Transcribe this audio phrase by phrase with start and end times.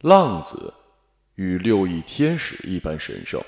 [0.00, 0.72] 浪子
[1.34, 3.38] 与六翼天使一般神圣，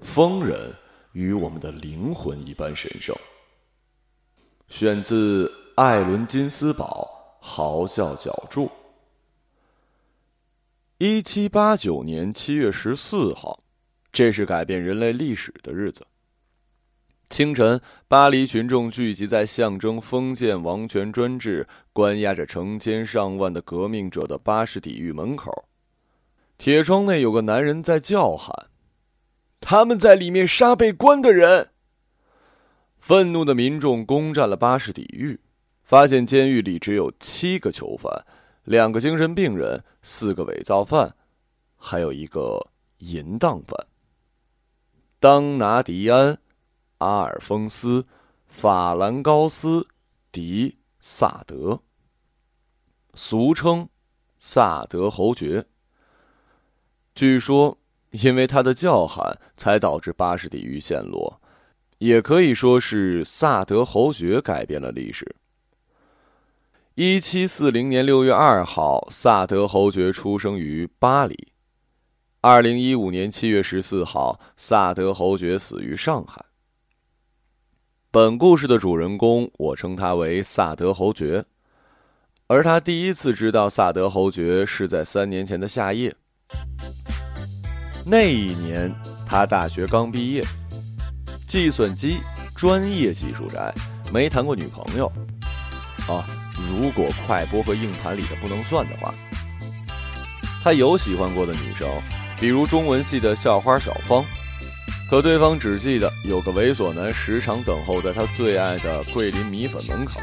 [0.00, 0.74] 疯人
[1.12, 3.14] 与我们的灵魂一般神圣。
[4.70, 8.64] 选自艾伦金斯堡《嚎叫脚注》。
[10.96, 13.62] 一七八九年七月十四号，
[14.10, 16.06] 这是改变人类历史的日子。
[17.30, 25.66] 清晨，巴黎群众聚集在象征封建王权专制、关押着成千上万的革命者的巴士底狱门口。
[26.58, 28.68] 铁窗内有个男人在叫喊
[29.58, 31.70] ：“他们在里面杀被关的人。”
[33.00, 35.40] 愤怒的民众攻占了巴士底狱，
[35.82, 38.24] 发现监狱里只有七个囚犯，
[38.62, 41.16] 两个精神病人，四个伪造犯，
[41.76, 43.86] 还有一个淫荡犯。
[45.18, 46.38] 当拿迪安。
[47.04, 48.00] 阿尔丰斯·
[48.46, 49.80] 法兰高斯·
[50.32, 51.82] 迪萨德，
[53.12, 53.90] 俗称
[54.40, 55.66] 萨德侯爵。
[57.14, 57.76] 据说，
[58.12, 61.42] 因为他的叫喊，才导致巴士底狱陷落，
[61.98, 65.36] 也可以说是萨德侯爵改变了历史。
[66.94, 71.52] 一七四零年六月二号，萨德侯爵出生于巴黎。
[72.40, 76.44] 二零一五年七月十四号，萨德侯爵死于上海。
[78.14, 81.44] 本故事的主人公，我称他为萨德侯爵，
[82.46, 86.14] 而他第一次知道萨德侯爵是在三年前的夏夜。
[88.06, 88.94] 那一年，
[89.26, 90.44] 他大学刚毕业，
[91.48, 92.18] 计算机
[92.56, 93.74] 专业技术宅，
[94.12, 95.08] 没谈过女朋友。
[96.06, 96.24] 啊，
[96.70, 99.12] 如果快播和硬盘里的不能算的话，
[100.62, 101.88] 他有喜欢过的女生，
[102.38, 104.24] 比如中文系的校花小芳。
[105.10, 110.20] 可对方只记得有个猥琐男时常等候在他最爱的桂林米粉门口，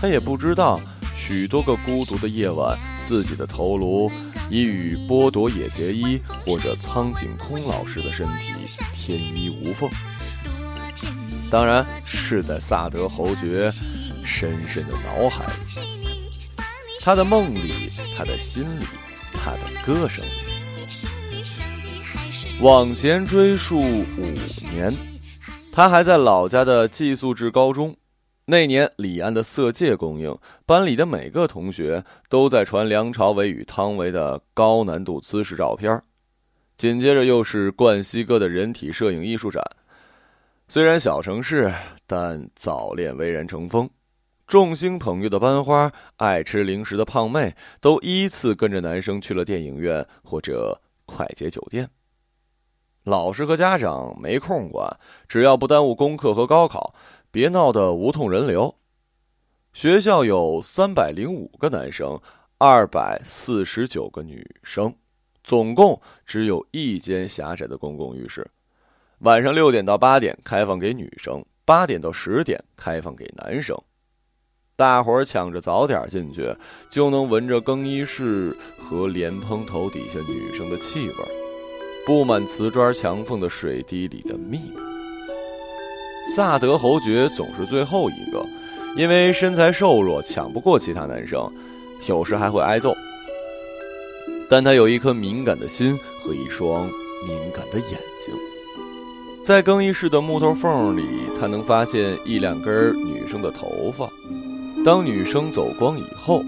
[0.00, 0.78] 他也不知道
[1.16, 4.08] 许多个孤独的夜晚，自己的头颅
[4.50, 8.52] 已与波多野结衣或者苍井空老师的身体
[8.94, 9.90] 天衣无缝。
[11.50, 13.72] 当然是在萨德侯爵
[14.24, 16.62] 深深的脑海里，
[17.00, 18.86] 他的梦里，他的心里，
[19.32, 20.49] 他的歌声里。
[22.62, 24.04] 往前追溯五
[24.74, 24.92] 年，
[25.72, 27.96] 他还在老家的寄宿制高中。
[28.44, 36.02] 那年，李安的《色戒》公映，班里的每个同学都在传梁朝伟与汤唯的高难度姿势照片。
[36.76, 39.62] 紧接着又是冠希哥的人体摄影艺术展。
[40.68, 41.72] 虽然小城市，
[42.06, 43.88] 但早恋蔚然成风。
[44.46, 51.88] 众星捧月的班花，爱吃零食的胖妹，都依次跟着男生去了电影院或者快捷酒店。
[53.04, 56.94] 老师和家长没空管，只要不耽误功课和高考，
[57.30, 58.74] 别闹得无痛人流。
[59.72, 62.20] 学校有三百零五个男生，
[62.58, 64.94] 二百四十九个女生，
[65.42, 68.46] 总共只有一间狭窄的公共浴室。
[69.20, 73.76] 晚上六点到八点开放给女生，八点到十点开放给男生。
[74.76, 76.54] 大伙儿抢着早点进去，
[76.90, 81.39] 就能闻着更衣室和莲蓬头底下女生的气味儿。
[82.10, 84.72] 布满瓷砖墙缝的水滴里的秘密。
[86.34, 88.44] 萨德侯爵总是最后一个，
[88.96, 91.48] 因为身材瘦弱，抢不过其他男生，
[92.08, 92.92] 有时还会挨揍。
[94.48, 96.86] 但他有一颗敏感的心和一双
[97.24, 97.90] 敏感的眼
[98.26, 98.34] 睛，
[99.44, 101.04] 在更衣室的木头缝里，
[101.38, 104.08] 他能发现一两根女生的头发。
[104.84, 106.42] 当女生走光以后，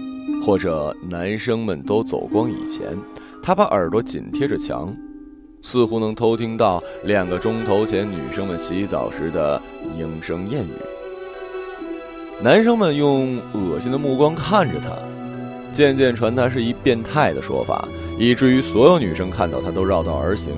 [0.45, 2.97] 或者男生们都走光以前，
[3.41, 4.93] 他把耳朵紧贴着墙。
[5.63, 9.59] 似乎能偷听到两个钟头前女生们洗澡时的
[9.97, 10.71] 莺声燕语。
[12.41, 14.89] 男生们用恶心的目光看着他，
[15.73, 17.87] 渐渐传他是一变态的说法，
[18.19, 20.53] 以至于所有女生看到他都绕道而行，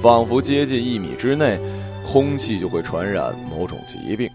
[0.00, 1.60] 仿佛接近一米之内，
[2.06, 4.30] 空气就会传染某种疾病。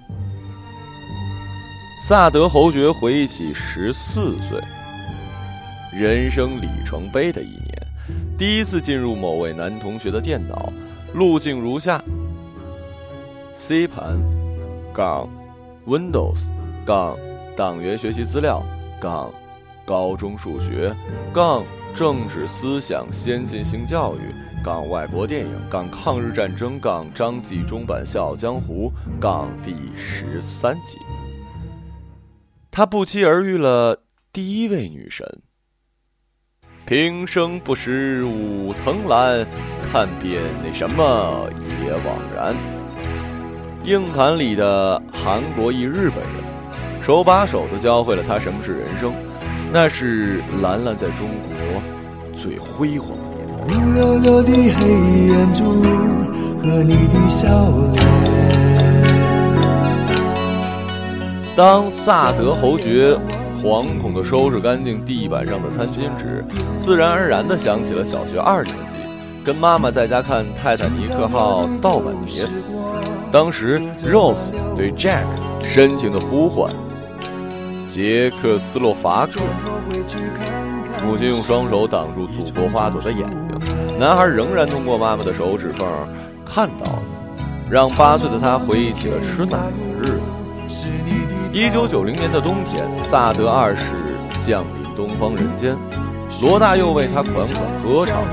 [2.08, 4.60] 萨德侯爵回忆起十四岁，
[5.94, 7.59] 人生里程碑的一。
[8.40, 10.72] 第一次进入某位男同学的电脑，
[11.14, 12.02] 路径如下。
[13.53, 14.18] ：C 盘
[14.94, 15.28] 杠。
[15.86, 16.50] Windows
[16.86, 17.18] 杠。
[17.58, 18.64] 党员学习资料
[19.02, 19.30] 杠。
[19.86, 20.96] 高中数学
[21.34, 21.66] 杠。
[21.94, 24.20] 政治思想先进性教育
[24.64, 24.88] 杠。
[24.88, 25.92] 外国电影杠。
[25.92, 27.06] 抗日战争杠。
[27.14, 28.90] 张纪中版笑傲江湖
[29.20, 29.50] 杠。
[29.62, 30.97] 第十三集。
[32.72, 34.02] 他不期而遇了
[34.32, 35.42] 第一位女神。
[36.90, 39.46] 平生不识五藤兰，
[39.91, 41.47] 看遍那什么
[41.86, 42.56] 也枉然。
[43.84, 46.34] 硬盘里的韩国裔日本人，
[47.06, 49.14] 手把手的教会了他什么是人生。
[49.72, 51.80] 那是兰兰在中国
[52.36, 53.66] 最辉煌的年代。
[53.66, 54.90] 乌溜溜的黑
[55.28, 55.84] 眼珠
[56.64, 57.47] 和你的笑
[57.94, 58.03] 脸。
[61.56, 63.16] 当萨德侯爵
[63.61, 66.44] 惶恐地收拾干净地板上的餐巾纸，
[66.79, 68.96] 自然而然地想起了小学二年级
[69.44, 72.46] 跟妈妈在家看《泰坦尼克号》盗版碟。
[73.32, 75.26] 当时，Rose 对 Jack
[75.61, 76.73] 深情的呼唤
[77.90, 79.41] ：“捷克斯洛伐克。”
[81.06, 85.88] 母亲用双手挡住祖国花朵的眼睛，男孩仍然通过妈妈的手指缝
[86.46, 87.02] 看到了，
[87.70, 90.32] 让八岁的他回忆起了吃奶的日子。
[91.51, 93.84] 一九九零年的冬天，萨德二世
[94.40, 95.75] 降临东方人间，
[96.43, 97.47] 罗大佑为他款款
[97.81, 98.23] 歌唱。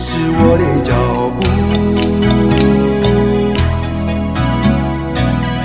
[0.00, 0.92] 是我的脚
[1.30, 1.40] 步。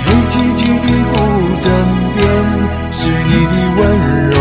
[0.04, 1.14] 黑漆漆的古
[1.60, 1.66] 镇
[2.14, 2.22] 边，
[2.92, 3.82] 是你的温
[4.30, 4.32] 柔。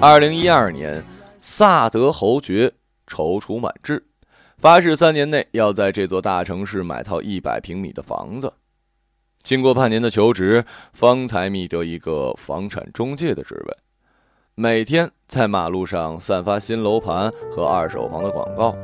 [0.00, 1.02] 二零一二年，
[1.40, 2.72] 萨德侯爵
[3.08, 4.06] 踌躇满志，
[4.58, 8.52] 发誓三年内要在这座大城市买套一百平米的房子。
[9.46, 13.76] 经过半年的求职，方才觅得一个房产中介的职位，
[14.56, 18.76] 每天在马路上散发新楼盘和二手房的广告。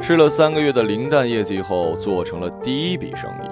[0.00, 3.48] 吃了三个月的零蛋业绩后，做成了第一笔生意，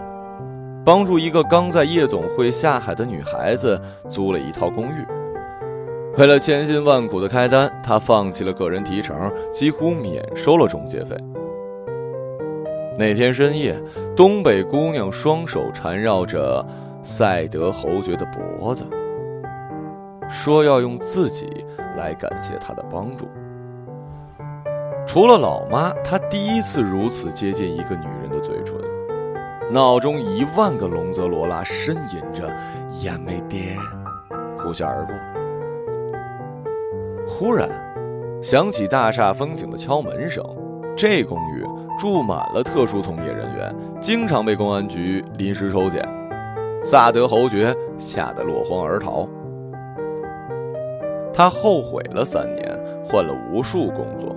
[0.85, 3.81] 帮助一个刚在夜总会下海的女孩子
[4.11, 5.07] 租了一套公寓。
[6.17, 11.17] 为了千辛万苦的开单，他放弃了个人提成，几乎免收了中介费。
[12.99, 13.81] 那天深夜，
[14.17, 16.67] 东北姑娘双手缠绕着
[17.01, 18.85] 赛德侯爵的脖子，
[20.29, 21.65] 说要用自己
[21.97, 23.29] 来感谢他的帮助。
[25.07, 28.75] 除了老妈，他第一次如此接近一个女人的嘴唇，
[29.73, 32.53] 脑中一万个龙泽罗拉呻吟着
[33.01, 33.77] “眼没爹”，
[34.59, 35.15] 呼啸而过。
[37.29, 37.71] 忽然，
[38.43, 40.45] 响起大厦风景的敲门声。
[40.97, 41.65] 这公寓
[41.99, 46.09] 住满了特殊从业人员，经常被公安局临时抽检。
[46.85, 49.29] 萨德侯爵吓得落荒而逃。
[51.35, 54.35] 他后悔了三年，换了无数工作。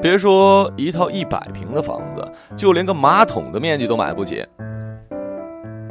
[0.00, 2.24] 别说一套一百平的房子，
[2.56, 4.46] 就连个马桶的面积都买不起。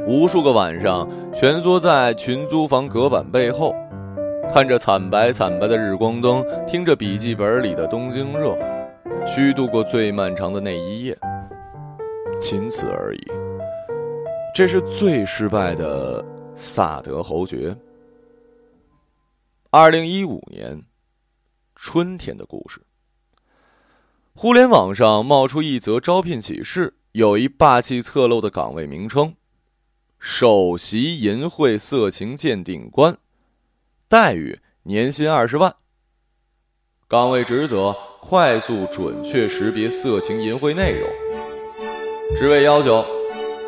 [0.06, 3.74] 无数个晚上，蜷缩在群租房隔板背后，
[4.52, 8.56] 看着惨白惨白的日光灯，听着笔记本里的东京热，
[9.26, 11.18] 虚度过最漫长的那一夜。
[12.40, 13.26] 仅此而已。
[14.54, 16.24] 这是最失败的
[16.56, 17.76] 萨德侯爵。
[19.70, 20.82] 二零一五年
[21.76, 22.80] 春天的故事。
[24.34, 29.36] 互联网上冒出一则招聘启事，有一霸气侧漏的岗位名称：
[30.18, 33.18] 首席淫秽色情鉴定官，
[34.08, 35.76] 待遇年薪二十万。
[37.06, 37.94] 岗位职责：
[38.30, 41.10] 快速准确识别色情淫秽内容。
[42.38, 43.04] 职位要求：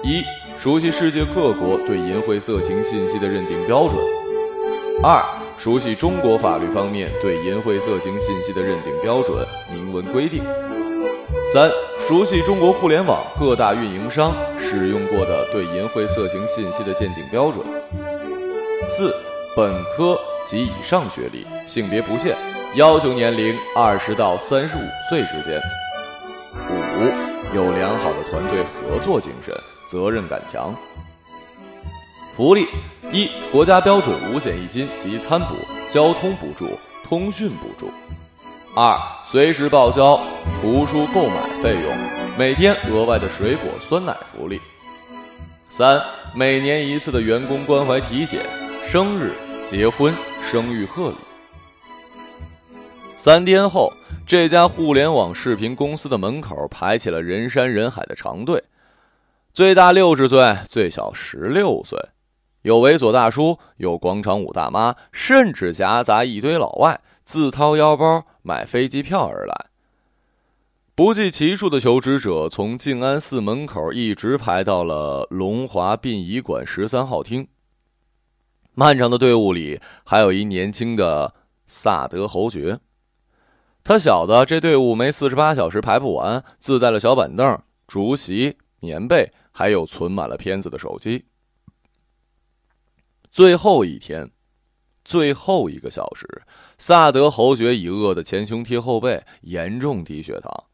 [0.04, 0.22] 一、
[0.56, 3.96] 熟悉世界各国对淫秽色情信息的认定标准；
[5.02, 5.20] 二、
[5.58, 10.44] 熟悉中国法律方面对淫秽色情信息的认定标准明文规定。
[11.52, 11.68] 三、
[11.98, 17.66] 熟悉中国互联网各大运营商使用过的对淫秽色情信息的鉴定标准。
[18.84, 19.12] 四、
[19.56, 20.16] 本科
[20.46, 22.36] 及以上学历，性别不限，
[22.74, 25.60] 要求年龄二十到三十五岁之间。
[26.98, 29.54] 五、有良好的团队合作精神，
[29.86, 30.74] 责任感强。
[32.34, 32.66] 福利：
[33.12, 35.54] 一、国家标准五险一金及餐补、
[35.86, 36.66] 交通补助、
[37.04, 37.90] 通讯补助。
[38.74, 40.18] 二、随时报销
[40.62, 41.94] 图书购买费用，
[42.38, 44.58] 每天额外的水果酸奶福利。
[45.68, 46.00] 三、
[46.34, 48.40] 每年一次的员工关怀体检，
[48.82, 49.34] 生日、
[49.66, 51.16] 结婚、生育贺礼。
[53.24, 53.92] 三天后，
[54.26, 58.64] 这家互联网视频公司的门口排起了人山人海的长队，
[59.54, 61.96] 最大六十岁，最小十六岁，
[62.62, 67.00] 有猥琐大叔，有广场舞大妈，甚至夹杂一堆老外。
[67.24, 69.66] 自掏腰包买飞机票而来，
[70.96, 77.46] 不计其数的求职者从静安寺门口一直排到了龙华殡仪馆十三号厅。
[78.74, 81.32] 漫长的队伍里，还有一年轻的
[81.68, 82.80] 萨德侯爵。
[83.84, 91.26] 他晓得这队伍没四十八小时排不完，自带了小板凳、竹席、棉被，还有存满了片子的手机。
[93.30, 94.30] 最后一天。
[95.04, 96.42] 最后一个小时，
[96.78, 100.64] 萨德侯爵已饿得前胸贴后背，严重低血糖，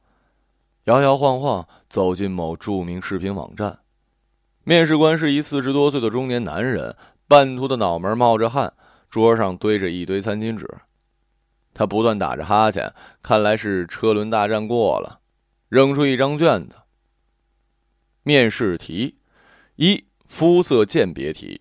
[0.85, 3.79] 摇摇晃晃走进某著名视频网站。
[4.65, 6.95] 面试官是一四十多岁的中年男人，
[7.27, 8.75] 半秃的脑门冒着汗，
[9.09, 10.69] 桌上堆着一堆餐巾纸。
[11.79, 12.93] 他不断打着哈欠，
[13.23, 15.21] 看来是车轮大战过了。
[15.69, 16.75] 扔出一张卷子。
[18.25, 19.19] 面试题：
[19.77, 21.61] 一、肤色鉴别题；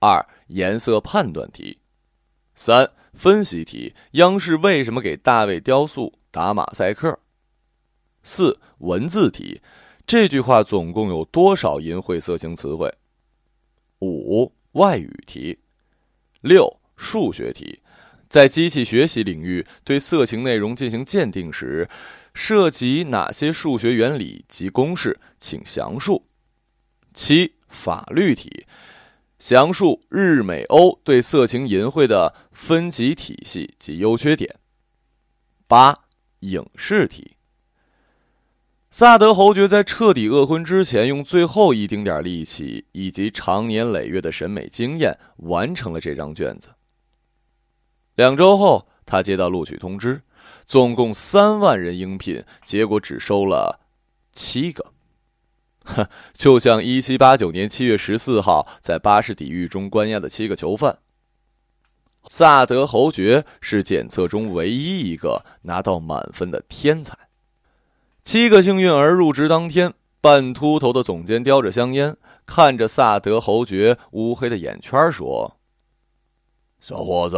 [0.00, 1.78] 二、颜色判断题；
[2.56, 7.16] 三、分析题：央视为什么给大卫雕塑打马赛克？
[8.24, 9.62] 四、文字题：
[10.04, 12.92] 这句话总共有多少淫秽色情词汇？
[14.00, 15.56] 五、外语题；
[16.40, 17.80] 六、数学题。
[18.28, 21.88] 在机器学习领域对色情内容进行鉴定时，
[22.34, 25.18] 涉及哪些数学原理及公式？
[25.38, 26.26] 请详述。
[27.14, 28.66] 七、法律题，
[29.38, 34.56] 详述日美欧对色情淫秽的分级体系及优缺点。
[35.66, 36.00] 八、
[36.40, 37.36] 影视题，
[38.90, 46.68] 萨德侯爵在彻底饿昏之前，用最后一丁点力气以及长年累月的审美经验，完成了这张卷子。
[48.16, 50.22] 两周后，他接到录取通知，
[50.66, 53.80] 总共三万人应聘，结果只收了
[54.32, 54.92] 七个。
[55.84, 60.98] 呵，就像一七八九年七月十四号在巴士底狱中关押的七个囚犯。
[62.28, 67.16] 萨德侯爵是检测中唯一一个拿到满分的天才。
[68.24, 75.58] 七个幸运儿入职当天，半秃头的总监叼着香烟，看着萨德侯爵乌黑的眼圈说
[76.80, 77.36] ：“小伙子。”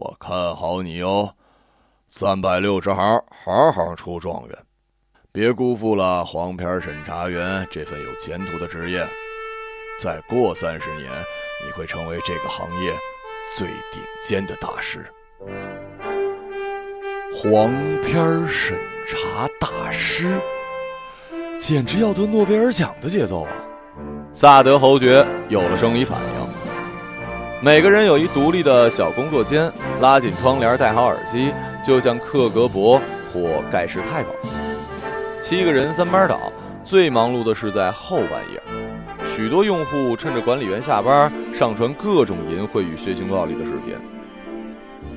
[0.00, 1.34] 我看好你哦，
[2.08, 4.58] 三百六十行，行行出状元，
[5.30, 9.06] 别辜负了黄片审查员这份有前途的职业。
[10.00, 11.10] 再过三十年，
[11.66, 12.94] 你会成为这个行业
[13.58, 15.06] 最顶尖的大师。
[17.30, 20.40] 黄片审查大师，
[21.58, 23.52] 简直要得诺贝尔奖的节奏啊！
[24.32, 26.49] 萨德侯爵有了生理反应。
[27.62, 31.52] 每个人有一独立的小工作间，拉紧窗帘，戴好耳机，
[31.84, 32.98] 就像克格勃
[33.30, 34.30] 或盖世太保。
[35.42, 36.50] 七个人三班倒，
[36.86, 38.62] 最忙碌的是在后半夜。
[39.26, 43.94] 许多用户趁着管理员下班，上传各种淫秽与血腥暴力的视频。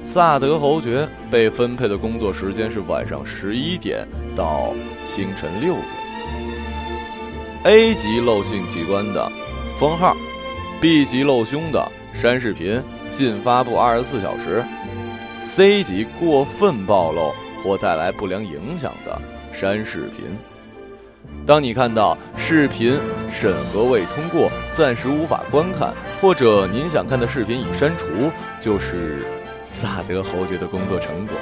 [0.04, 4.74] 萨德侯爵被分配的工作时间是晚上十一点到
[5.06, 5.86] 清晨六点。
[7.64, 9.32] A 级漏性器官的，
[9.80, 10.14] 封号
[10.82, 11.82] ；B 级漏胸的。
[12.14, 14.64] 删视频禁发布二十四小时
[15.40, 20.38] ，C 级过分暴露或带来不良影响的删视频。
[21.46, 22.98] 当你看到视频
[23.30, 28.08] 审核未通过，暂时无法观看，或者您想看的视频已删除，
[28.62, 29.26] 就是
[29.66, 31.36] 萨德侯爵的工作成果。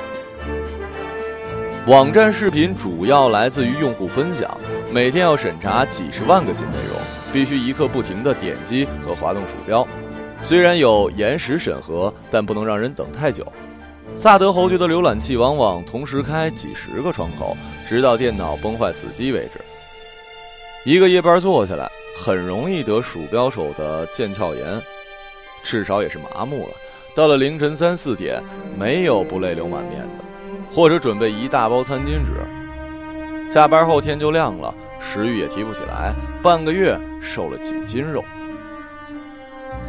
[1.87, 4.57] 网站视频主要来自于用户分享，
[4.91, 6.97] 每天要审查几十万个新内容，
[7.33, 9.85] 必须一刻不停地点击和滑动鼠标。
[10.43, 13.45] 虽然有延时审核，但不能让人等太久。
[14.15, 17.55] 萨德侯爵的浏览器往往同时开几十个窗口，
[17.88, 19.62] 直到电脑崩坏死机为止。
[20.83, 24.81] 一个夜班做下来，很容易得鼠标手的腱鞘炎，
[25.63, 26.74] 至少也是麻木了。
[27.15, 28.41] 到了凌晨三四点，
[28.77, 30.24] 没有不泪流满面的，
[30.74, 32.33] 或者准备一大包餐巾纸。
[33.50, 38.24] 下班后天就亮了，食欲也提不起来，半个月瘦了几斤肉。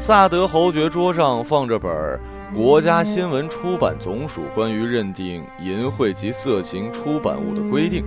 [0.04, 1.88] 萨德侯爵桌上放着本
[2.56, 8.02] 《国家新闻出版总署关于认定淫秽及色情出版物的规定》，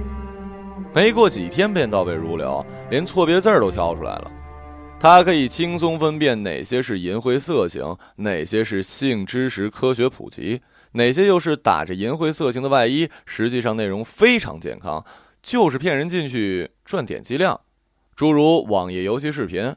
[0.94, 4.30] 没过几天便倒背如流，连错别字都挑出来了。
[5.00, 10.60] 他可以轻松分辨哪些是淫秽色情，哪些是性知识科学普及，
[10.92, 15.06] 哪些又是打着淫秽色情的外衣，实际上内容非常健康，
[15.42, 17.62] 就是骗人进去赚点击量，
[18.18, 19.74] 诸如网页游戏视频。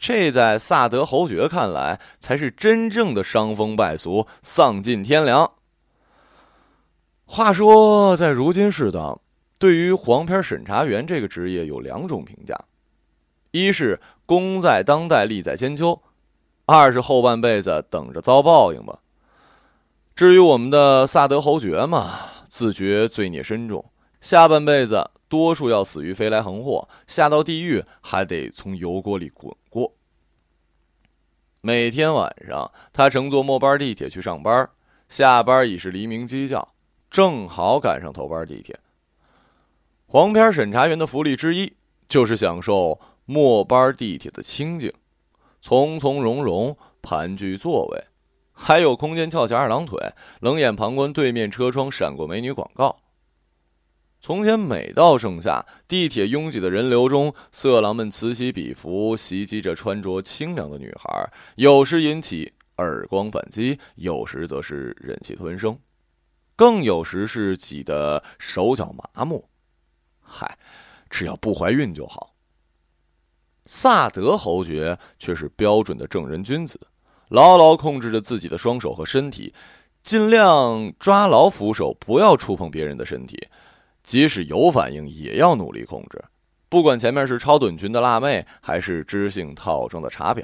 [0.00, 5.52] 这在萨德侯爵看来，才是真正的伤风败俗、丧尽天良。
[7.26, 9.20] 话说，在如今世道，
[9.58, 12.58] 对于黄片审查员这个职业有两种评价：
[13.50, 16.00] 一是功在当代，利在千秋；
[16.64, 19.00] 二是后半辈子等着遭报应吧。
[20.16, 23.84] 至于我们的萨德侯爵嘛，自觉罪孽深重，
[24.22, 25.10] 下半辈子。
[25.28, 29.54] 多数要死于飞来横祸，下到地狱还得从油锅里滚。
[31.62, 34.70] 每天晚上，他乘坐末班地铁去上班，
[35.10, 36.72] 下班已是黎明鸡叫，
[37.10, 38.78] 正好赶上头班地铁。
[40.06, 41.74] 黄片审查员的福利之一
[42.08, 44.90] 就是享受末班地铁的清静，
[45.60, 48.04] 从从容容盘踞座位，
[48.52, 52.96] 还有空间翘起二郎腿，冷眼旁观对面车窗闪过美女广告。
[54.22, 65.78] 从前每到盛夏，地铁拥挤的人流中，色狼们此起彼伏，袭击着穿着清凉的女孩，有时引起耳光反击，有时则是忍气吞声，
[66.54, 69.48] 更有时是挤得手脚麻木。
[70.20, 70.58] 嗨，
[71.08, 72.34] 只要不怀孕就好。
[73.64, 76.78] 萨德侯爵却是标准的正人君子，
[77.30, 79.54] 牢牢控制着自己的双手和身体，
[80.02, 83.48] 尽量抓牢扶手，不要触碰别人的身体。
[84.10, 86.24] 即使有反应，也要努力控制。
[86.68, 90.42] 不管前面是超短裙的辣妹，还是知性套装的茶婊。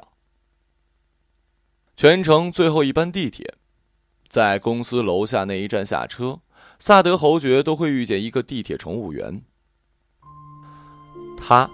[1.97, 3.57] 全程最后一班地铁，
[4.29, 6.39] 在公司楼下那一站下车，
[6.79, 9.43] 萨德侯爵都会遇见一个地铁乘务员。
[11.37, 11.69] 他，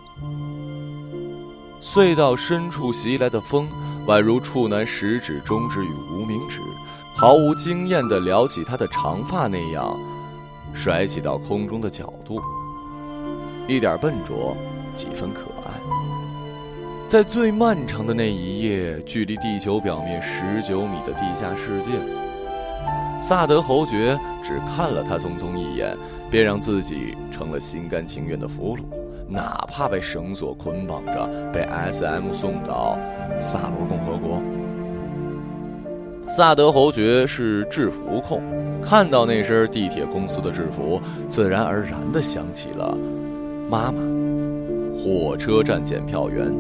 [1.83, 3.69] 隧道深处袭来的风，
[4.07, 6.59] 宛如处男食指、中指与无名指，
[7.15, 9.95] 毫无经验的撩起他的长发那样。
[10.75, 12.41] 甩起到空中的角度，
[13.69, 14.57] 一点笨拙，
[14.95, 15.71] 几分可爱。
[17.09, 21.91] 在最漫长的那一夜，距离地球表面十九米的地下世界，
[23.21, 25.95] 萨德侯爵只看了他匆匆一眼，
[26.31, 28.81] 便让自己成了心甘情愿的俘虏，
[29.29, 32.99] 哪怕被绳索捆绑着，被 S.M 送到
[33.39, 34.43] 萨罗共和国。
[36.31, 38.43] 萨德侯爵是制服控。
[38.85, 42.97] 看到那身地铁公司的制服，自然而然地想起了
[43.71, 43.99] 妈妈。
[44.95, 46.53] 火车站检票员，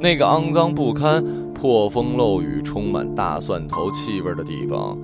[0.00, 4.96] 那个肮脏不堪、破风漏雨、充满大蒜头气味的地方。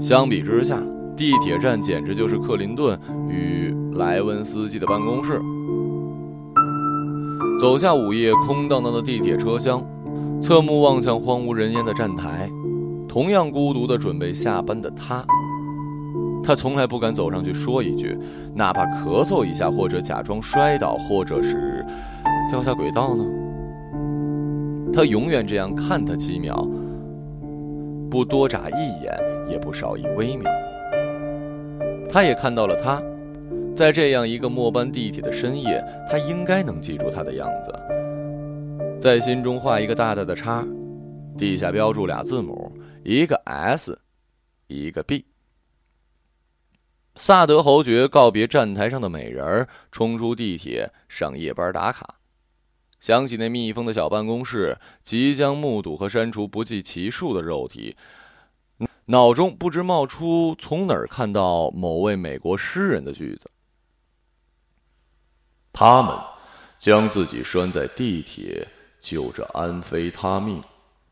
[0.00, 0.78] 相比之下，
[1.16, 2.98] 地铁站简直就是克林顿
[3.28, 5.40] 与莱文斯基的办公室。
[7.58, 9.82] 走下午夜空荡荡的地铁车厢，
[10.42, 12.50] 侧目望向荒无人烟的站台，
[13.08, 15.24] 同样孤独地准备下班的他。
[16.44, 18.18] 他从来不敢走上去说一句，
[18.54, 21.84] 哪怕咳嗽一下，或者假装摔倒，或者是
[22.50, 23.24] 掉下轨道呢？
[24.92, 26.68] 他永远这样看他几秒，
[28.10, 30.50] 不多眨一眼，也不少一微秒。
[32.10, 33.02] 他也看到了他，
[33.74, 37.72] 在这样一个末班地铁的深夜，他应该能记住他的样子，
[39.00, 40.64] 在心中画一个大大的叉，
[41.36, 42.70] 地下标注俩字母，
[43.02, 43.98] 一个 S，
[44.68, 45.24] 一个 B。
[47.16, 52.16] 萨德侯爵告别站台上的美人儿，冲出地铁上夜班打卡。
[53.00, 57.96] 想起那密封的小办公室，即将目睹和删除不计其数的肉体，
[59.06, 63.50] 脑中不知冒出从哪儿看到某位美国诗人的句子
[65.72, 66.18] ：“他们
[66.78, 68.66] 将自己拴在地铁，
[69.00, 70.62] 就着安非他命，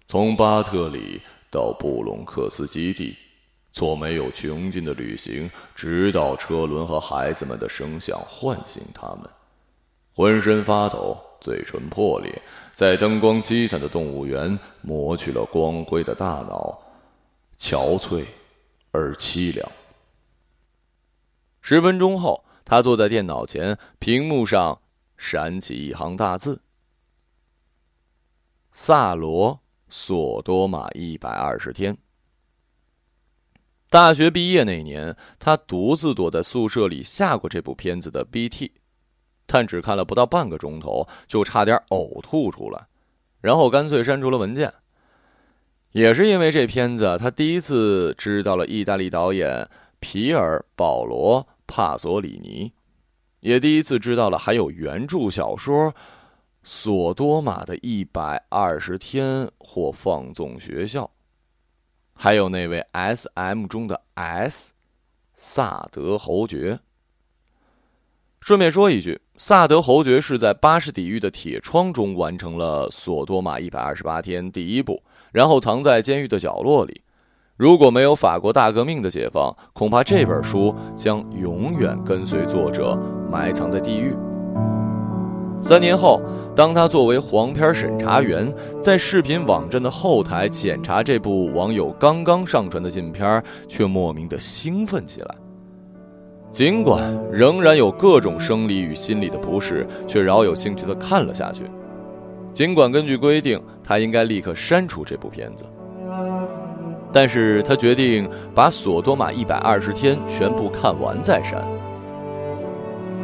[0.09, 3.17] 从巴特里到布隆克斯基地。”
[3.73, 9.29] 做没有穷尽的旅行，直到车轮和孩子们的声响唤醒他们，
[10.15, 12.43] 浑身发抖，嘴唇破裂，
[12.75, 16.79] 在灯光激闪的动物园磨去了光辉的大脑，
[17.59, 18.27] 憔悴
[18.91, 19.73] 而凄凉。
[21.63, 24.83] 十分钟后，他坐在电脑前，屏幕上
[25.17, 26.61] 闪起一行大字
[28.71, 31.97] ：“萨罗索多玛一百二十天。”
[33.93, 38.73] 大学毕业那年，他独自躲在宿舍里下过这部片子的 BT，
[39.45, 42.87] 但只看了不到半个钟头，就差点呕吐出来，
[43.43, 44.73] 然后干脆删除了文件。
[45.91, 49.69] 也是因为这片子，他第一次知道了意大利导演
[50.01, 52.73] 皮尔·保罗·帕索里尼，
[53.41, 55.93] 也第一次知道了还有原著小说
[56.63, 61.05] 《索多玛的一百二十天》或《放纵学校》。
[62.23, 64.71] 还有那位 S.M 中的 S，
[65.35, 66.79] 萨德侯爵。
[68.41, 77.03] 顺便说一句，萨德侯爵是在巴士底狱的铁窗中完成了《索多玛一百二十八天》第一部，然后藏在监狱的角落里。
[77.57, 82.97] 如果没有法国大革命的解放，恐怕这本书将永远跟随作者
[83.33, 84.15] 埋藏在地狱。
[85.63, 86.21] 三年后，
[86.57, 95.35] 当他作为黄片审查员在视频网站的后台检查这部网友刚刚上传的禁片，却莫名的兴奋起来。
[96.51, 101.63] 尽管仍然有各种生理与心理的不适，却饶有兴趣的看了下去。
[102.53, 105.65] 尽管根据规定，他应该立刻删除这部片子，
[107.13, 111.65] 但是他决定把《索多玛一百二十天》全部看完再删。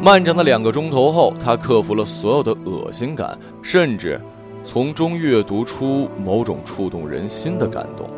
[0.01, 4.21] 漫长的两个钟头后，他克服了所有的恶心感，甚至
[4.65, 8.09] 从中阅读出某种触动人心的感动。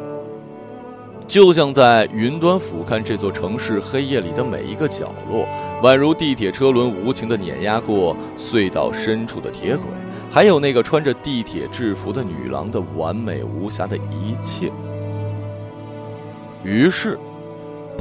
[1.27, 5.47] 就像在云端俯瞰这座城市黑夜里的每一个角落，
[5.83, 9.85] 宛如地铁车轮无情地碾压过隧道深处的铁轨，
[10.31, 14.71] 还有那个穿着地铁制服的女郎的完美无瑕的一切。
[16.62, 17.19] 于是，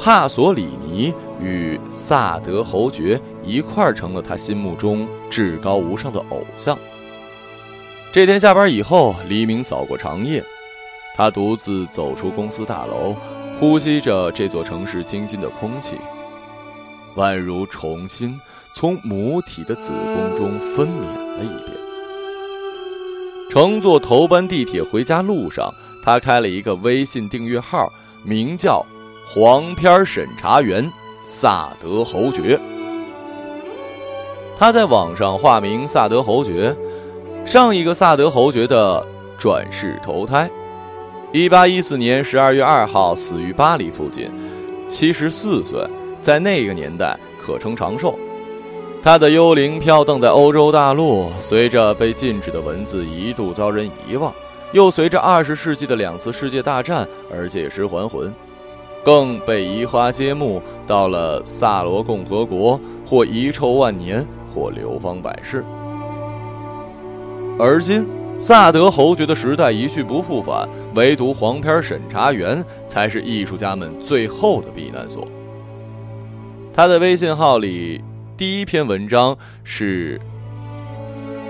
[0.00, 6.76] 帕索里尼与萨德侯爵一块儿成了他心目中至高无上的偶像。
[8.10, 10.42] 这天下班以后，黎明扫过长夜。
[11.14, 13.14] 他独自走出公司大楼，
[13.58, 15.96] 呼吸着这座城市清新的空气，
[17.14, 18.40] 宛如重新
[18.74, 21.02] 从母体的子宫中分娩
[21.36, 21.76] 了一遍。
[23.50, 25.70] 乘坐头班地铁回家路上，
[26.02, 27.92] 他开了一个微信订阅号，
[28.24, 28.82] 名叫
[29.32, 30.90] “黄片审查员
[31.24, 32.58] 萨德侯爵”。
[34.58, 36.74] 他在网上化名萨德侯爵，
[37.46, 39.06] 上一个萨德侯爵的
[39.38, 40.50] 转世投胎。
[41.32, 44.28] 一八一四年十二月二号死于巴黎附近，
[44.88, 45.80] 七十四岁，
[46.20, 48.18] 在那个年代可称长寿。
[49.00, 54.34] 他的幽灵飘荡在欧洲大陆，随着被禁止的文字一度遭人遗忘，
[54.72, 58.34] 又随着二十世纪的两次世界大战而借尸还魂，
[59.04, 65.64] 更被移花接木到了萨罗共和国，或遗臭万年，或流芳百世。
[67.58, 68.06] 而今。
[68.42, 75.28] 萨德侯爵的时代一去不复返，唯独黄片审查员才是艺术家们最后的避难所。
[76.72, 78.02] 他的微信号里
[78.38, 80.18] 第一篇文章是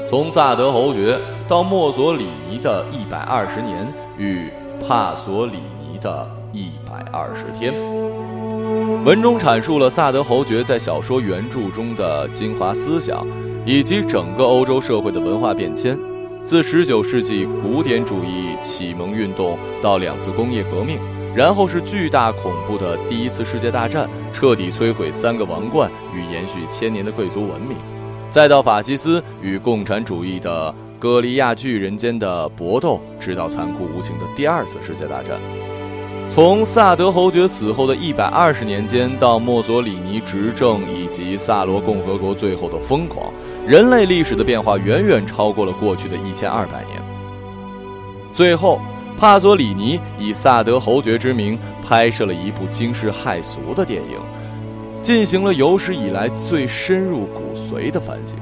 [0.08, 3.86] 从萨德侯爵到墨索里尼的一百二十年
[4.18, 4.50] 与
[4.84, 6.28] 帕索里尼的
[7.00, 7.72] 百二十天。
[9.04, 13.26] 文中阐述了萨德侯爵在小说原著中的精华思想，
[13.64, 15.98] 以及整个欧洲社会的文化变迁。
[16.44, 20.98] 自19世纪古典主义启蒙运动到两次工业革命，
[21.34, 27.76] 然后是巨大恐怖的第一次世界大战，彻底摧毁三个王冠与延续千年的贵族文明，
[28.30, 35.38] 再到法西斯与共产主义的歌利亚巨人间的搏斗，直到残酷无情的第二次世界大战。
[36.30, 43.32] 从萨德侯爵死后的一百二十年间，到墨索里尼执政以及萨罗共和国最后的疯狂，
[43.66, 47.02] 人类历史的变化远远超过了过去的一千二百年。
[48.32, 48.80] 最后，
[49.18, 54.20] 帕索里尼以萨德侯爵之名拍摄了一部惊世骇俗的电影，
[55.02, 58.38] 进行了有史以来最深入骨髓的反省。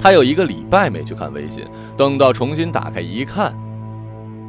[0.00, 1.66] 他有一个礼拜没去看微信，
[1.98, 3.54] 等到重新打开一看。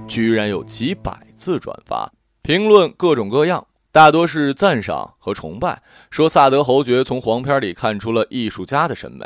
[0.10, 9.26] 居然有几百次转发，评论各种各样，大多是赞赏和崇拜，说萨德侯爵从黄片里看出了艺术家的审美。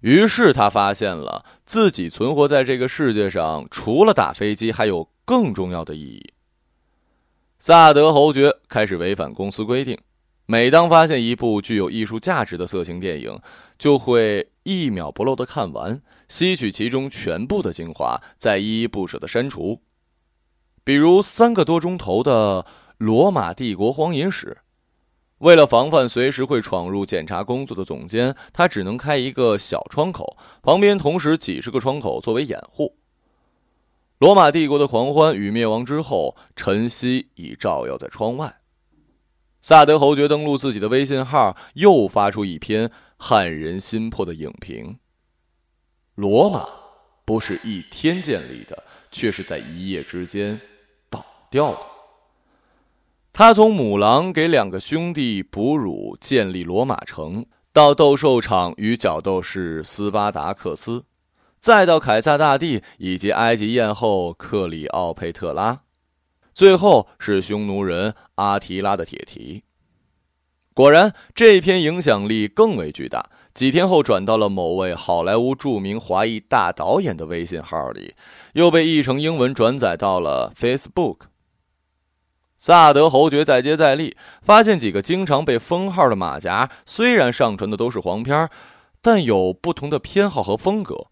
[0.00, 6.32] 于是他发现了自己存活在这个世界上，除了打飞机，还有更重要的意义。
[7.58, 9.98] 萨德侯爵开始违反公司规定，
[10.44, 13.40] 每当发现一部具有艺术价值的色情电影，
[13.78, 16.02] 就会一秒不漏的看完。
[16.28, 19.80] 吸取其中全部的精华，再依依不舍的删除。
[20.84, 22.62] 比如三个多钟头的
[22.98, 24.58] 《罗马帝国荒淫史》，
[25.38, 32.96] 为了防范随时会闯入检查工作的总监，他只能开一个小窗口，旁边同时几十个窗口作为掩护。
[34.18, 38.56] 罗马帝国的狂欢与灭亡之后，晨曦已照耀在窗外。
[39.62, 44.98] 萨德侯爵登录自己的微信号，又发出一篇撼人心魄的影评。
[46.14, 46.66] 罗马
[47.24, 50.60] 不是一天建立的，却是在一夜之间
[51.10, 51.80] 倒掉的。
[53.32, 61.04] 他从母狼给两个兄弟哺乳建立罗马城，到斗兽场与角斗士斯巴达克斯，
[61.60, 65.82] 再到凯撒大帝以及埃及艳后克里奥佩特拉，
[66.52, 69.62] 最后是匈奴人阿提拉的铁蹄。
[70.78, 73.30] 果然，这篇影响力更为巨大。
[73.52, 78.14] 几天后，转到了某位好莱坞著名华裔大导演的微信号里，
[78.52, 81.22] 又被译成英文转载到了 Facebook。
[82.56, 88.48] 萨德侯爵再接再厉，发现几个经常被封号的马甲，虽然上传的都是黄片，
[89.02, 91.06] 但有不同的偏好和风格。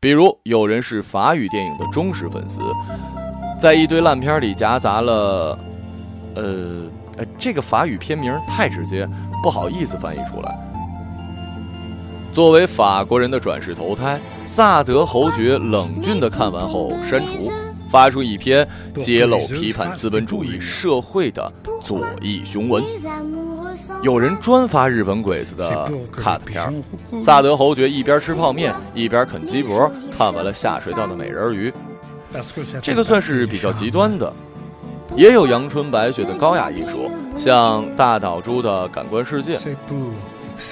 [0.00, 2.62] 比如，有人是法语电影的忠实粉丝，
[3.60, 5.58] 在一堆烂片里夹杂了，
[6.34, 6.90] 呃，
[7.38, 9.08] 这个法语片名太直接，
[9.42, 10.58] 不好意思翻译出来。
[12.32, 17.50] 作为法国人的转世投胎，萨德侯爵冷峻的看完后删除，
[17.90, 21.52] 发出一篇揭露批判资本主义社会的
[21.82, 22.82] 左翼雄文。
[24.02, 26.82] 有人专发日本鬼子的 cut 片
[27.20, 31.72] 萨德侯爵一边吃泡面一边啃鸡脖，看完了下水道的美人鱼。
[32.80, 34.32] 这个算是比较极端的。
[35.16, 39.56] 也有阳春白雪的高雅艺术，像大岛渚的《感官世界》。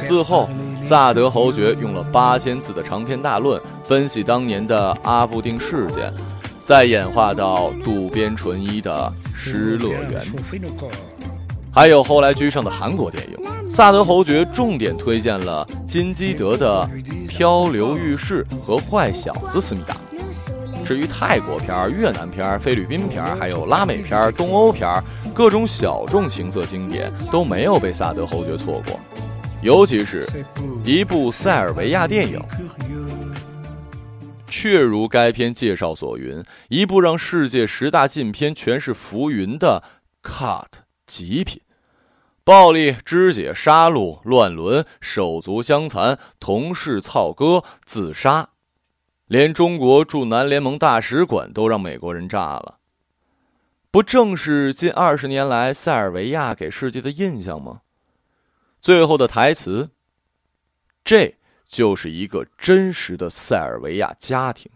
[0.01, 0.48] 嗣后，
[0.81, 6.12] 萨德侯爵用了八千字的长篇大论分析当年的阿布丁事件，
[6.64, 10.20] 再演化到渡边淳一的《失乐园》，
[11.72, 13.70] 还有后来居上的韩国电影。
[13.70, 16.88] 萨德侯爵重点推荐了金基德的
[17.29, 19.94] 《漂流浴室》和《坏小子思密达》。
[20.88, 24.88] 至于泰国片、越南片、菲律宾片，还有拉美片、东欧片，
[25.35, 28.98] 各种小众情色经典都没有被萨德侯爵错过。
[29.61, 30.27] 尤其是
[30.83, 32.40] 一部塞尔维亚电影，
[34.46, 39.83] 确如该片介绍所云，一部让世界十大禁片全是浮云的
[40.22, 40.64] cut
[41.07, 41.61] 极品，
[42.44, 48.48] 暴力、肢解、杀戮、乱伦、手足相残、同事操戈、自杀，
[49.29, 52.79] 连中国驻南联盟大使馆都让美国人炸了。
[53.91, 57.83] 不正是近二十年来塞尔维亚给世界的印象吗？
[58.81, 59.91] 最后的台词，
[61.05, 61.37] 这
[61.67, 64.71] 就是一个真实的塞尔维亚家庭。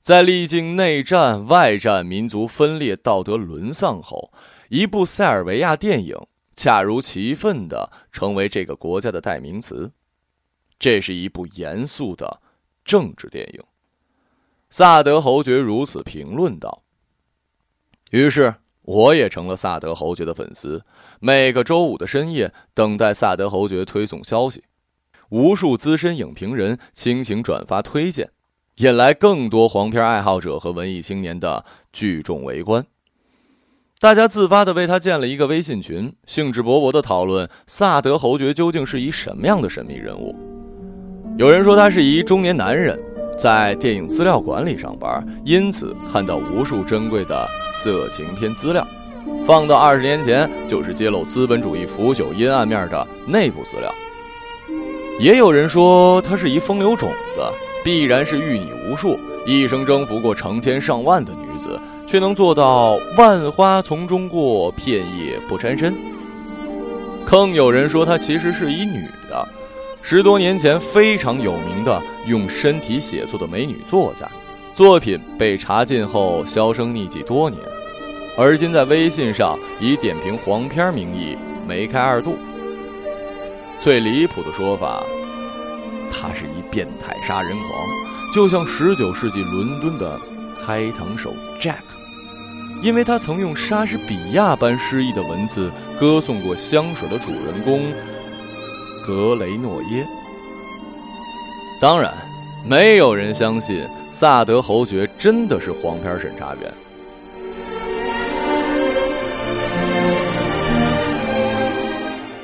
[0.00, 4.32] 在历经内战、外战、民族分裂、道德沦丧后，
[4.68, 6.16] 一部塞尔维亚电影
[6.54, 9.92] 恰如其分的成为这个国家的代名词。
[10.78, 12.40] 这是一部严肃的
[12.86, 13.62] 政治电影。
[14.70, 16.82] 萨德侯爵如此评论道。
[18.10, 18.54] 于是。
[18.86, 20.84] 我也成了萨德侯爵的粉丝，
[21.18, 24.62] 每个周五的深夜等待萨德侯爵推送消息，
[25.30, 28.30] 无数资深影评人倾情转发推荐，
[28.76, 32.86] 引来更多黄片爱好者和文艺青年的聚众围观。
[33.98, 40.65] 大家自发的为他建了一个微信群，兴致勃勃的讨论萨德侯爵究竟是一什么样的神秘人物。
[41.38, 42.98] 有人说他是一中年男人。
[43.38, 48.86] 在电影资料馆里上班，因此看到无数珍贵的色情片资料。
[49.46, 53.94] 放到二十年前，就是揭露资本主义腐朽阴暗面的内部资料。
[55.20, 57.42] 也有人说，他是一风流种子，
[57.84, 65.94] 必然是遇女无数，一生征服过成千上万的女子，却能做到万花丛中过，片叶不沾身。
[67.26, 69.46] 更有人说，她其实是一女的。
[70.08, 74.24] 十多年前非常有名的用身体写作的美女作家，
[74.72, 77.60] 作品被查禁后销声匿迹多年，
[78.38, 82.36] 而今在微信上以点评黄片名义梅开二度。
[83.80, 85.02] 最离谱的说法，
[86.08, 87.68] 他是一变态杀人狂，
[88.32, 90.20] 就像十九世纪伦敦的
[90.64, 91.82] 开膛手 Jack，
[92.80, 97.92] 因为他曾用莎士比亚般诗意的文字歌颂过香水的主人公。
[99.06, 100.04] 格雷诺耶。
[101.80, 102.12] 当然，
[102.68, 106.74] 没有人相信萨德侯爵真的是黄片审查员。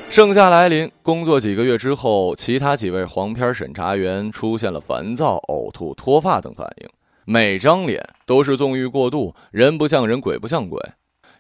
[0.08, 6.88] 盛夏来临，工作几个月之后，其他几位黄片审查员出现了烦躁、呕吐、脱发等反应，
[7.24, 10.78] 每张脸都是纵欲过度，人不像人，鬼不像鬼。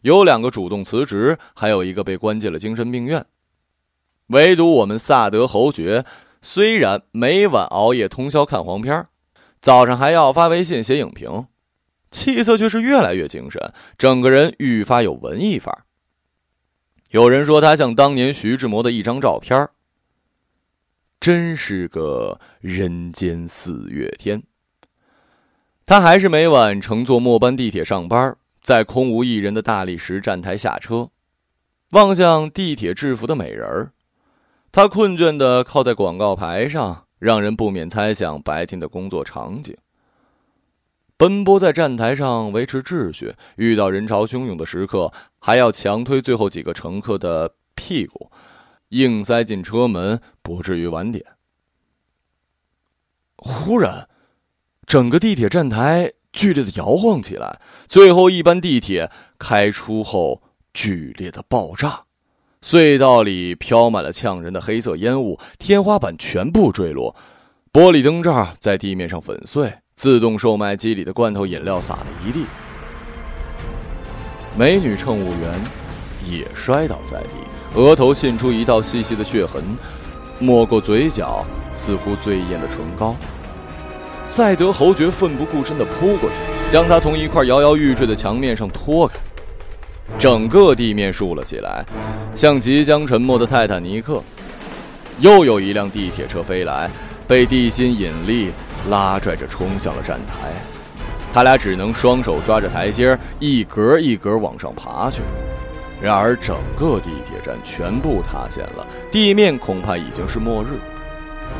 [0.00, 3.24] 有两个主动辞职，还有一个被关进了精神病院。
[4.32, 6.04] 唯独我们萨德侯爵，
[6.40, 9.06] 虽然每晚熬夜通宵看黄片
[9.60, 11.46] 早上还要发微信写影评，
[12.10, 15.82] 气色却是越来越精神，整个人愈发有文艺范儿。
[17.10, 19.68] 有人说他像当年徐志摩的一张照片
[21.20, 24.42] 真是个人间四月天。
[25.84, 31.10] 他还是每晚乘坐末班地铁上班，在空无一人的大理石站台下车，
[31.90, 33.92] 望向地铁制服的美人儿。
[34.72, 39.76] 他困倦地靠在广告牌上，让人不免猜想白天的工作场景。
[41.18, 48.32] 奔波在站台上维持秩序，遇到人潮汹涌的时刻，还要强推最后几个乘客的屁股，
[48.88, 51.22] 硬塞进车门，不至于晚点。
[53.36, 54.08] 忽然，
[54.86, 62.06] 整个地铁站台剧烈的摇晃起来，最后一班地铁开出后剧烈的爆炸。
[62.62, 67.14] 隧道里飘满了呛人的黑色烟雾，天花板全部坠落，
[67.72, 72.44] 玻璃灯罩在地面上粉碎，自动售卖机里的罐头饮料洒了一地。
[74.56, 75.60] 美女乘务员
[76.24, 79.60] 也摔倒在地，额头现出一道细细的血痕，
[80.38, 81.44] 抹过嘴角，
[81.74, 83.16] 似乎醉艳的唇膏。
[84.24, 86.36] 赛德侯爵奋不顾身地扑过去，
[86.70, 89.16] 将她从一块摇摇欲坠的墙面上拖开。
[90.18, 91.84] 整个地面竖了起来，
[92.34, 94.22] 像即将沉没的泰坦尼克。
[95.20, 96.90] 又有一辆地铁车飞来，
[97.26, 98.50] 被地心引力
[98.88, 100.52] 拉拽着冲向了站台。
[101.32, 105.22] 他俩只能双手抓着台阶，一格一格往上爬去。
[106.00, 110.78] 然而，整个地铁站全部塌陷了，地面恐怕已经是末日。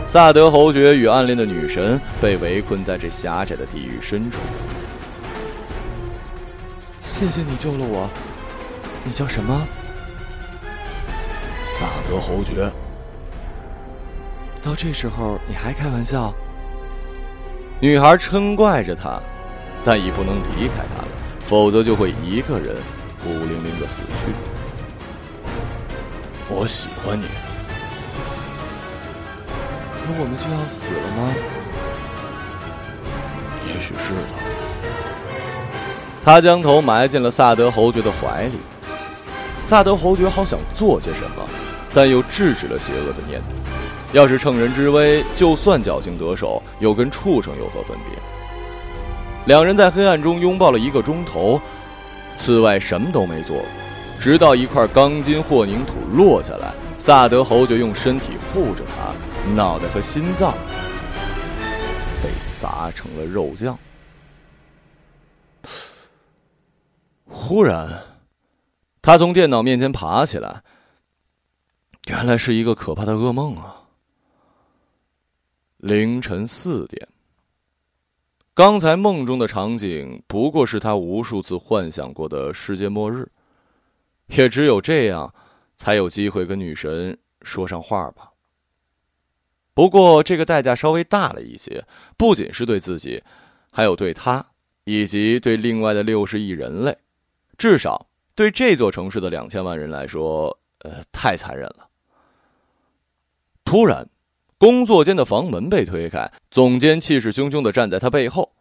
[0.05, 4.38] 萨德侯爵与暗恋的女神被围困在这狭窄的地狱深处。
[7.00, 8.11] 谢谢你救了我，
[9.04, 9.66] 你叫什么？
[11.64, 12.70] 萨德侯爵。
[14.62, 16.32] 到这时候你还开玩笑？
[17.80, 19.20] 女孩嗔怪着他，
[19.82, 21.08] 但已不能离开他了，
[21.40, 22.76] 否则就会一个人
[23.22, 24.32] 孤零零的死去。
[26.48, 27.24] 我喜欢你。
[30.04, 31.34] 可我们就要死了吗？
[33.66, 34.20] 也许是吧。
[36.24, 38.58] 他将头埋进了萨德侯爵的怀里。
[39.72, 41.48] 萨德侯爵好想做些什么，
[41.94, 43.56] 但又制止了邪恶的念头。
[44.12, 48.18] 要是乘人之危，就算侥幸得手，又跟畜生有何分别？
[49.46, 51.58] 两人在黑暗中拥抱了一个钟头，
[52.37, 53.62] 此外什么都没做，
[54.20, 59.54] 直到一块钢筋混凝土落下来，萨德侯爵用身体护着他。
[59.54, 60.52] 脑袋和心脏
[62.22, 63.78] 被砸成了肉酱。
[67.26, 67.88] 忽然，
[69.02, 70.62] 他从电脑面前爬起来，
[72.06, 73.82] 原来是一个可怕的噩梦啊！
[75.78, 77.08] 凌晨四点，
[78.54, 83.28] 刚才梦中的场景不过是他无数次幻想过的世界末日，
[84.28, 85.34] 也只有这样，
[85.74, 88.30] 才有机会跟女神说上话吧。
[89.74, 91.84] 不过，这个代价稍微大了一些，
[92.16, 93.20] 不仅是对自己，
[93.72, 94.46] 还有对他，
[94.84, 96.96] 以及对另外的六十亿人类，
[97.58, 101.88] 至少对这座城市的两千万人来说，呃，太残忍了。
[103.64, 104.08] 突然，
[104.58, 108.52] 工作间的房门被推开，总监气势汹汹的站在他背后。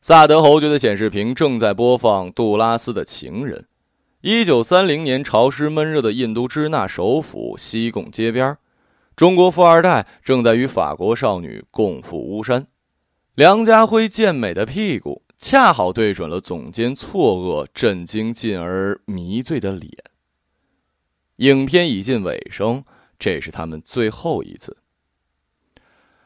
[0.00, 3.62] 萨德侯爵的显示屏正在播放《杜拉斯的情人》，
[4.20, 8.56] 一九三零年潮湿闷热的印度支那首府西贡街边
[9.16, 12.68] 中国富二代正在与法国少女共赴巫山，
[13.34, 19.92] 梁家辉健美的屁股恰好对准了总监错愕、震惊进而迷醉的脸。
[21.36, 22.84] 影片已近尾声，
[23.18, 24.78] 这是他们最后一次。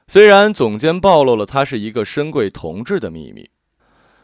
[0.08, 3.50] 虽然总监暴露了他是一个深贵同志的秘密，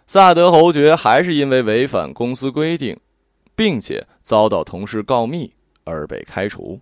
[0.06, 2.98] 萨德侯爵还是因为违反公司规定，
[3.54, 5.52] 并且遭到同事告密
[5.84, 6.80] 而被开除。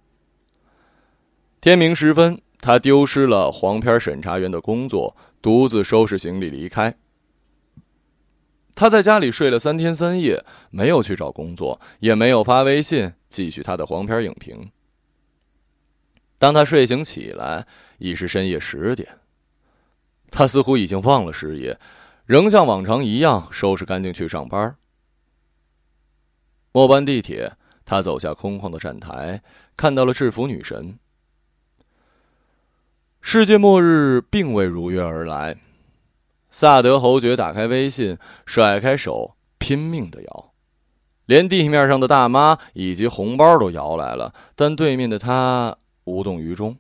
[1.61, 6.97] 天明时分，他丢失了黄片审查员的工作，独自收拾行李离开。
[8.77, 14.71] 他在家里睡了三天三夜，没有去找工作，也没有发微信继续他的黄片影评。
[16.39, 19.19] 当他睡醒起来，已是深夜十点。
[20.31, 21.79] 他似乎已经忘了失业，
[22.27, 24.77] 仍像往常一样收拾干净去上班。
[26.73, 27.55] 末班地铁，
[27.87, 29.43] 他走下空旷的站台，
[29.75, 30.99] 看到了制服女神。
[33.23, 35.57] 世界末日并未如约而来。
[36.59, 38.17] 萨德侯爵打开微信，
[38.47, 40.55] 甩开手，拼命的摇，
[41.27, 46.79] 连地面上的大妈以及红包都摇来了，但对面的他无动于衷。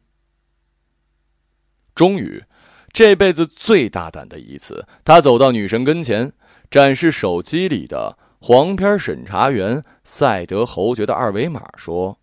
[1.94, 2.42] 终于，
[2.90, 6.32] 这辈子最大胆的一次，他走到女神跟前，
[6.70, 12.18] 展示手机里的黄片审查员赛德侯爵的二维码，说：“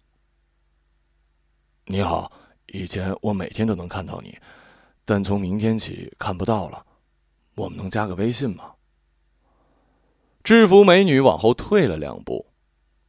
[1.85, 2.31] 你好。”
[2.73, 4.39] 以前我每天都能看到你，
[5.05, 6.83] 但从明天起看不到了。
[7.55, 8.71] 我们能加个微信吗？
[10.43, 12.47] 制服美女往后退了两步，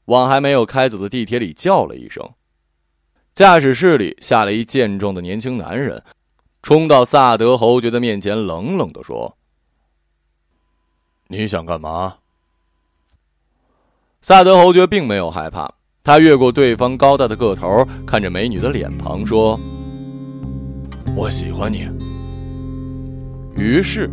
[0.04, 2.30] 往还没有开走的地铁里叫了一声。
[3.35, 6.02] 驾驶室里下来一健壮的年轻男人，
[6.62, 9.37] 冲到萨德侯爵的面前，冷冷的说
[11.26, 12.18] ：“你想干嘛？”
[14.22, 15.74] 萨德侯爵并没有害怕。
[16.04, 19.59] 他越过对方高大的个头，看着美女的脸庞，说
[21.16, 21.88] ：“我喜欢你。”
[23.57, 24.09] 于是，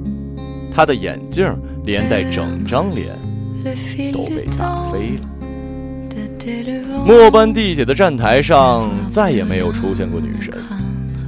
[0.73, 1.45] 他的眼镜
[1.85, 3.09] 连带整张脸
[4.11, 5.27] 都被打飞了。
[7.05, 10.53] 末班地铁的站台上再也没有出现过女神，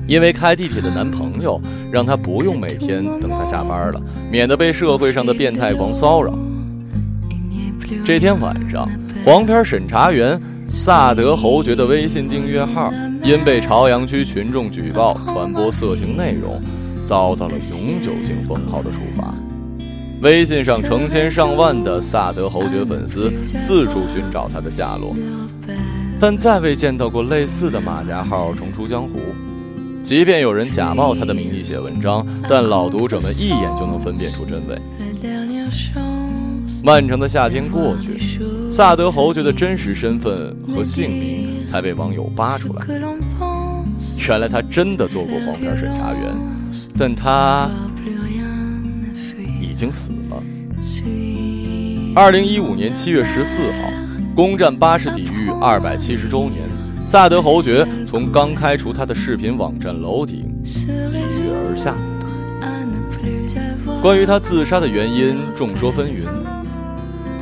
[0.08, 4.01] 因为开地铁的男朋友让她不用每天等他下班了，
[4.32, 6.34] 免得被社会上的变态狂骚扰。
[8.03, 8.89] 这天晚上，
[9.26, 10.39] 黄片审查员。
[10.65, 12.91] 萨德侯爵的微信订阅号
[13.22, 16.59] 因被朝阳区群众举报传播色情内容，
[17.05, 19.36] 遭到了永久性封号的处罚。
[20.24, 25.13] 微信上成千上万的萨德侯爵粉丝四处寻找他的下落，
[26.17, 29.19] 但再未见到过类似的马甲号重出江湖。
[30.01, 34.82] 即便有人假冒他的名义写文章，但老读者们一眼就能分辨出真伪。
[36.82, 38.17] 漫长的夏天过去，
[38.69, 42.86] 萨德侯爵的真实身份和姓名才被网友扒出来。
[44.26, 46.34] 原来他真的做过黄片审查员，
[46.97, 47.69] 但他
[49.84, 50.41] 经死了。
[52.15, 53.89] 二零一五年七月十四号，
[54.34, 56.61] 攻占巴士底狱二百七十周年，
[57.05, 61.93] 萨德侯爵从刚开除他的视频网站楼顶一跃而下。
[64.01, 66.29] 关于他自杀的原因，众说纷纭。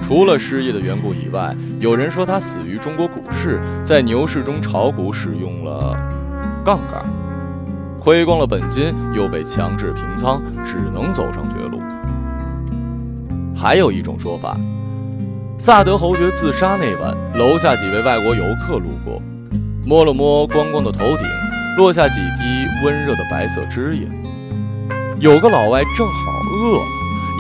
[0.02, 5.96] 除了失业的缘故以外，有人说他死于中国股市，在牛市中炒股使用了
[6.66, 7.06] 杠杆，
[8.00, 11.81] 亏光了本金，又被强制平仓，只能走上绝路。
[13.62, 14.58] 还有一种说法，
[15.60, 19.22] 萨德侯爵自杀那晚，楼下几位外国游客路过，
[19.86, 21.28] 摸了摸光光的头顶，
[21.78, 24.08] 落下几滴温热的白色汁液。
[25.20, 26.86] 有个老外正好饿了，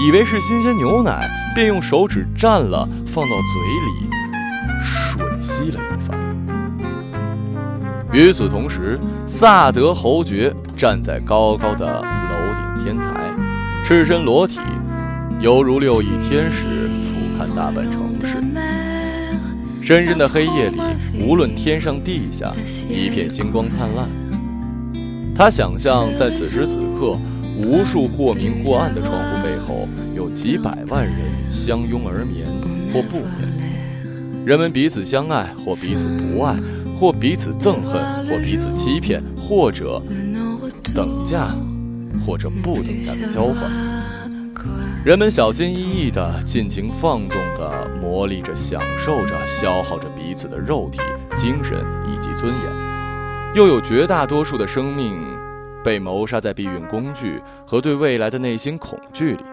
[0.05, 1.27] 以为是新鲜牛奶。
[1.53, 4.09] 便用手指蘸了，放到嘴里
[4.79, 6.17] 吮吸了一番。
[8.13, 13.33] 与此同时，萨德侯爵站在高高的楼顶天台，
[13.83, 14.61] 赤身裸体，
[15.41, 18.37] 犹如六翼天使俯瞰大半城市。
[19.81, 20.79] 深深的黑夜里，
[21.19, 22.53] 无论天上地下，
[22.87, 24.07] 一片星光灿烂。
[25.35, 27.17] 他想象在此时此刻。
[27.57, 31.15] 无数或明或暗的窗户背后，有几百万人
[31.51, 32.47] 相拥而眠
[32.93, 34.45] 或不眠。
[34.45, 36.55] 人们彼此相爱，或彼此不爱，
[36.97, 40.01] 或彼此憎恨，或彼此欺骗，或者
[40.95, 41.49] 等价，
[42.25, 44.00] 或者不等价的交换。
[45.03, 50.99] 人们小心翼翼地、尽情放纵地磨砺着、享受着、消耗着彼此的肉体、
[51.35, 53.53] 精神以及尊严。
[53.55, 55.19] 又有绝大多数的生命。
[55.83, 59.43] 被谋杀在避孕工具和对未来的内心恐惧里，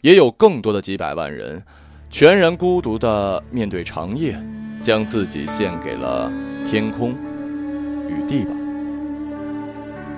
[0.00, 1.62] 也有更多的几百万人，
[2.08, 4.42] 全然孤独地面对长夜，
[4.82, 6.32] 将自己献给了
[6.66, 7.10] 天空
[8.08, 8.56] 与地板，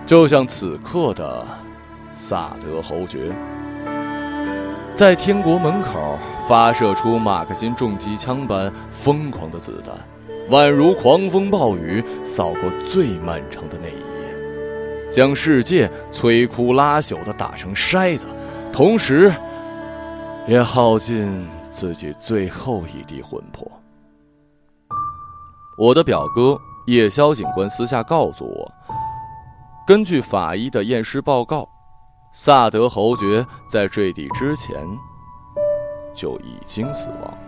[0.06, 1.44] 就像此刻的
[2.14, 3.32] 萨德侯爵，
[4.95, 9.97] 在天国门口发射出马克沁重机枪般疯狂的子弹，
[10.51, 15.11] 宛如狂风暴雨扫过最漫长的那一夜。
[15.11, 18.26] 将世界摧枯拉朽的打成筛子，
[18.70, 19.32] 同时，
[20.47, 23.66] 也耗尽自己最后一滴魂魄。
[25.78, 28.72] 我的表哥叶萧警官私下告诉我，
[29.86, 31.66] 根据法医的验尸报告，
[32.32, 34.74] 萨德侯爵在坠地之前
[36.14, 37.38] 就已经死亡。